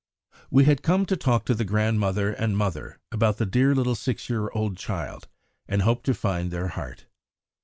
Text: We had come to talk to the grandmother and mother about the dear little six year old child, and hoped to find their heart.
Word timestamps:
We 0.49 0.63
had 0.63 0.81
come 0.81 1.05
to 1.05 1.15
talk 1.15 1.45
to 1.45 1.53
the 1.53 1.63
grandmother 1.63 2.33
and 2.33 2.57
mother 2.57 2.99
about 3.11 3.37
the 3.37 3.45
dear 3.45 3.75
little 3.75 3.93
six 3.93 4.31
year 4.31 4.49
old 4.49 4.75
child, 4.75 5.27
and 5.67 5.83
hoped 5.83 6.07
to 6.07 6.15
find 6.15 6.49
their 6.49 6.69
heart. 6.69 7.05